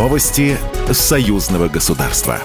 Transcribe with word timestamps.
Новости 0.00 0.56
союзного 0.90 1.68
государства. 1.68 2.40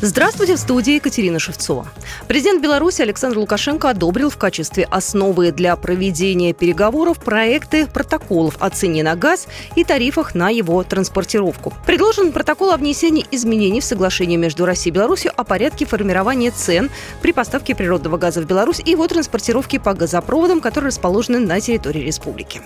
Здравствуйте, 0.00 0.56
в 0.56 0.58
студии 0.58 0.94
Екатерина 0.94 1.38
Шевцова. 1.38 1.86
Президент 2.26 2.62
Беларуси 2.62 3.02
Александр 3.02 3.36
Лукашенко 3.36 3.90
одобрил 3.90 4.30
в 4.30 4.38
качестве 4.38 4.84
основы 4.84 5.52
для 5.52 5.76
проведения 5.76 6.54
переговоров 6.54 7.18
проекты 7.18 7.86
протоколов 7.86 8.56
о 8.60 8.70
цене 8.70 9.02
на 9.02 9.14
газ 9.14 9.46
и 9.76 9.84
тарифах 9.84 10.34
на 10.34 10.48
его 10.48 10.82
транспортировку. 10.84 11.74
Предложен 11.84 12.32
протокол 12.32 12.70
о 12.70 12.78
внесении 12.78 13.26
изменений 13.30 13.82
в 13.82 13.84
соглашение 13.84 14.38
между 14.38 14.64
Россией 14.64 14.92
и 14.92 14.94
Беларусью 14.94 15.32
о 15.36 15.44
порядке 15.44 15.84
формирования 15.84 16.50
цен 16.50 16.88
при 17.20 17.32
поставке 17.32 17.74
природного 17.74 18.16
газа 18.16 18.40
в 18.40 18.46
Беларусь 18.46 18.80
и 18.82 18.92
его 18.92 19.06
транспортировке 19.06 19.78
по 19.78 19.92
газопроводам, 19.92 20.62
которые 20.62 20.88
расположены 20.88 21.40
на 21.40 21.60
территории 21.60 22.00
республики. 22.00 22.62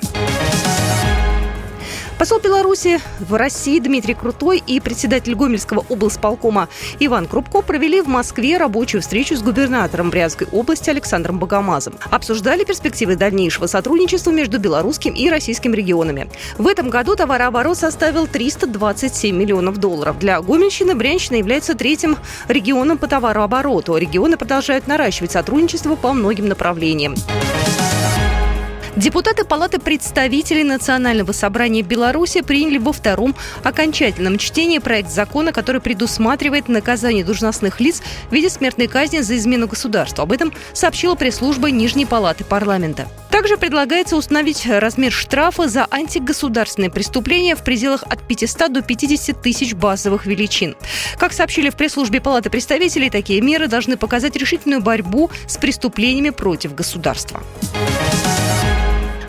Посол 2.18 2.40
Беларуси 2.40 2.98
в 3.20 3.34
России 3.34 3.78
Дмитрий 3.78 4.14
Крутой 4.14 4.62
и 4.66 4.80
председатель 4.80 5.34
Гомельского 5.34 5.84
облсполкома 5.90 6.70
Иван 6.98 7.26
Крупко 7.26 7.60
провели 7.60 8.00
в 8.00 8.06
Москве 8.06 8.56
рабочую 8.56 9.02
встречу 9.02 9.36
с 9.36 9.42
губернатором 9.42 10.08
Брянской 10.08 10.46
области 10.50 10.88
Александром 10.88 11.38
Богомазом. 11.38 11.94
Обсуждали 12.10 12.64
перспективы 12.64 13.16
дальнейшего 13.16 13.66
сотрудничества 13.66 14.30
между 14.30 14.58
белорусским 14.58 15.12
и 15.12 15.28
российским 15.28 15.74
регионами. 15.74 16.30
В 16.56 16.66
этом 16.66 16.88
году 16.88 17.16
товарооборот 17.16 17.76
составил 17.76 18.26
327 18.26 19.36
миллионов 19.36 19.76
долларов. 19.76 20.18
Для 20.18 20.40
Гомельщины 20.40 20.94
Брянщина 20.94 21.36
является 21.36 21.74
третьим 21.74 22.16
регионом 22.48 22.96
по 22.96 23.08
товарообороту. 23.08 23.94
Регионы 23.98 24.38
продолжают 24.38 24.86
наращивать 24.86 25.32
сотрудничество 25.32 25.96
по 25.96 26.14
многим 26.14 26.48
направлениям. 26.48 27.14
Депутаты 28.96 29.44
Палаты 29.44 29.78
представителей 29.78 30.64
Национального 30.64 31.32
собрания 31.32 31.82
Беларуси 31.82 32.40
приняли 32.40 32.78
во 32.78 32.92
втором 32.92 33.36
окончательном 33.62 34.38
чтении 34.38 34.78
проект 34.78 35.10
закона, 35.10 35.52
который 35.52 35.82
предусматривает 35.82 36.68
наказание 36.68 37.22
должностных 37.22 37.78
лиц 37.78 38.00
в 38.30 38.32
виде 38.32 38.48
смертной 38.48 38.86
казни 38.86 39.18
за 39.20 39.36
измену 39.36 39.68
государству. 39.68 40.22
Об 40.22 40.32
этом 40.32 40.50
сообщила 40.72 41.14
пресс-служба 41.14 41.70
Нижней 41.70 42.06
Палаты 42.06 42.44
парламента. 42.44 43.06
Также 43.30 43.58
предлагается 43.58 44.16
установить 44.16 44.66
размер 44.66 45.12
штрафа 45.12 45.68
за 45.68 45.86
антигосударственные 45.90 46.90
преступления 46.90 47.54
в 47.54 47.62
пределах 47.62 48.02
от 48.02 48.26
500 48.26 48.72
до 48.72 48.80
50 48.80 49.42
тысяч 49.42 49.74
базовых 49.74 50.24
величин. 50.24 50.74
Как 51.18 51.34
сообщили 51.34 51.68
в 51.68 51.76
пресс-службе 51.76 52.22
Палаты 52.22 52.48
представителей, 52.48 53.10
такие 53.10 53.42
меры 53.42 53.68
должны 53.68 53.98
показать 53.98 54.36
решительную 54.36 54.80
борьбу 54.80 55.30
с 55.46 55.58
преступлениями 55.58 56.30
против 56.30 56.74
государства. 56.74 57.42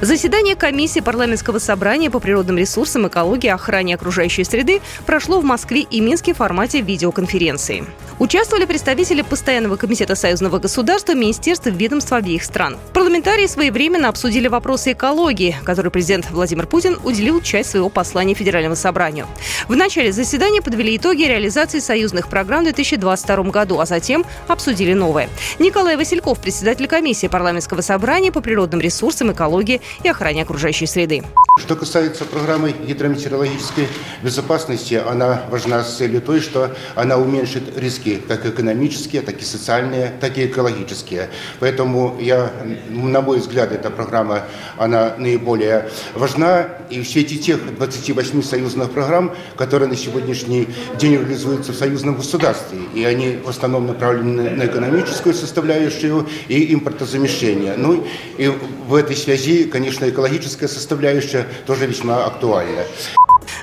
Заседание 0.02 0.56
комиссии 0.56 1.00
парламентского 1.00 1.58
собрания 1.58 2.12
по 2.12 2.20
природным 2.20 2.56
ресурсам, 2.56 3.08
экологии 3.08 3.48
охране 3.48 3.96
окружающей 3.96 4.44
среды 4.44 4.80
прошло 5.08 5.40
в 5.40 5.44
Москве 5.44 5.82
и 5.82 6.02
Минске 6.02 6.36
в 6.36 6.38
формате 6.38 6.82
видеоконференции. 6.82 7.84
Участвовали 8.20 8.66
представители 8.66 9.24
Постоянного 9.24 9.76
комитета 9.76 10.14
союзного 10.14 10.60
государства, 10.60 11.14
министерств 11.14 11.66
и 11.68 11.72
ведомств 11.72 12.14
обеих 12.14 12.44
стран. 12.44 12.78
Парламентарии 12.94 13.48
своевременно 13.48 14.10
обсудили 14.10 14.48
вопросы 14.48 14.92
экологии, 14.92 15.56
которой 15.64 15.90
президент 15.90 16.30
Владимир 16.30 16.68
Путин 16.68 17.00
уделил 17.04 17.42
часть 17.42 17.72
своего 17.72 17.90
послания 17.90 18.36
Федеральному 18.36 18.76
собранию. 18.76 19.28
В 19.68 19.76
начале 19.76 20.12
заседания 20.12 20.62
подвели 20.62 20.98
итоги 20.98 21.24
реализации 21.24 21.80
союзных 21.80 22.28
программ 22.28 22.62
в 22.62 22.66
2022 22.66 23.44
году, 23.52 23.80
а 23.80 23.86
затем 23.86 24.26
обсудили 24.48 24.94
новое. 24.94 25.28
Николай 25.58 25.96
Васильков, 25.96 26.40
председатель 26.40 26.88
комиссии 26.88 27.28
парламентского 27.28 27.82
собрания 27.82 28.32
по 28.32 28.42
природным 28.42 28.80
ресурсам, 28.80 29.32
экологии 29.32 29.82
и 30.04 30.10
охране 30.10 30.44
окружающей 30.44 30.86
среды. 30.86 31.24
Что 31.60 31.76
касается 31.76 32.24
программы 32.26 32.72
гидрометеорологической 32.72 33.88
безопасности, 34.22 34.94
она 34.94 35.42
важна 35.50 35.84
с 35.84 35.98
целью 35.98 36.22
той, 36.22 36.40
что 36.40 36.76
она 36.94 37.18
уменьшит 37.18 37.78
риски 37.78 38.22
как 38.28 38.46
экономические, 38.46 39.24
так 39.24 39.42
и 39.42 39.44
социальные, 39.44 40.14
так 40.22 40.38
и 40.38 40.46
экологические. 40.46 41.30
Поэтому 41.60 42.16
я, 42.20 42.52
на 42.90 43.22
мой 43.22 43.40
взгляд, 43.40 43.72
эта 43.72 43.90
программа, 43.90 44.44
она 44.78 45.16
наиболее 45.18 45.90
важна. 46.14 46.68
И 46.92 47.02
в 47.02 47.10
свете 47.10 47.36
тех 47.38 47.76
28 47.76 48.44
союзных 48.44 48.92
программ, 48.92 49.36
которые 49.58 49.90
на 49.90 49.96
сегодняшний 49.96 50.68
день 50.98 51.14
реализуются 51.14 51.74
в 51.74 51.76
союзном 51.76 52.16
государстве, 52.16 52.80
и 52.94 53.04
они 53.04 53.40
в 53.44 53.50
основном 53.50 53.88
направлены 53.88 54.52
на 54.52 54.68
экономическую 54.68 55.34
составляющую 55.34 56.28
и 56.48 56.74
импортозамещение. 56.74 57.74
Ну 57.78 58.06
и 58.38 58.48
в 58.88 58.96
этой 58.96 59.16
связи, 59.16 59.64
конечно, 59.78 60.10
экологическая 60.10 60.68
составляющая 60.68 61.46
тоже 61.68 61.86
весьма 61.86 62.26
актуальна. 62.26 62.82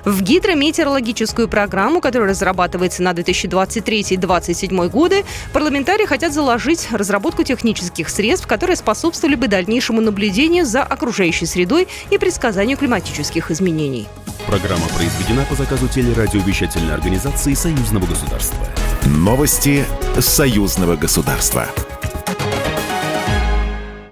В 0.04 0.22
гидрометеорологическую 0.22 1.48
программу, 1.48 2.00
которая 2.00 2.28
разрабатывается 2.28 3.02
на 3.02 3.10
2023-2027 3.12 4.88
годы, 4.90 5.24
парламентарии 5.52 6.06
хотят 6.06 6.32
заложить 6.32 6.86
разработку 6.92 7.42
технических 7.42 8.08
средств, 8.08 8.46
которые 8.46 8.76
способствовали 8.76 9.34
бы 9.34 9.48
дальнейшему 9.48 10.00
наблюдению 10.00 10.66
за 10.66 10.84
окружающей 10.84 11.46
средой 11.46 11.88
и 12.10 12.18
предсказанию 12.18 12.78
климатических 12.78 13.50
изменений. 13.50 14.06
Программа 14.46 14.86
произведена 14.96 15.44
по 15.48 15.56
заказу 15.56 15.88
телерадиовещательной 15.88 16.94
организации 16.94 17.54
Союзного 17.54 18.06
государства. 18.06 18.58
Новости 19.04 19.84
Союзного 20.20 20.94
государства. 20.94 21.66